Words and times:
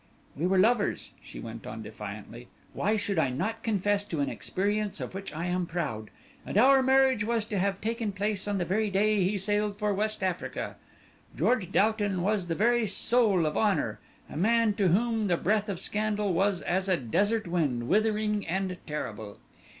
"We 0.35 0.47
were 0.47 0.57
lovers," 0.57 1.11
she 1.21 1.39
went 1.39 1.67
on, 1.67 1.83
defiantly, 1.83 2.47
"why 2.73 2.95
should 2.95 3.19
I 3.19 3.29
not 3.29 3.61
confess 3.61 4.03
to 4.05 4.19
an 4.19 4.29
experience 4.29 4.99
of 4.99 5.13
which 5.13 5.31
I 5.31 5.45
am 5.45 5.67
proud? 5.67 6.09
and 6.43 6.57
our 6.57 6.81
marriage 6.81 7.23
was 7.23 7.45
to 7.45 7.59
have 7.59 7.79
taken 7.81 8.11
place 8.11 8.47
on 8.47 8.57
the 8.57 8.65
very 8.65 8.89
day 8.89 9.23
he 9.23 9.37
sailed 9.37 9.77
for 9.77 9.93
West 9.93 10.23
Africa. 10.23 10.75
George 11.37 11.71
Doughton 11.71 12.23
was 12.23 12.47
the 12.47 12.55
very 12.55 12.87
soul 12.87 13.45
of 13.45 13.55
honour, 13.55 13.99
a 14.27 14.35
man 14.35 14.73
to 14.73 14.87
whom 14.87 15.27
the 15.27 15.37
breath 15.37 15.69
of 15.69 15.79
scandal 15.79 16.33
was 16.33 16.63
as 16.63 16.89
a 16.89 16.97
desert 16.97 17.45
wind, 17.45 17.87
withering 17.87 18.43
and 18.47 18.77
terrible. 18.87 19.37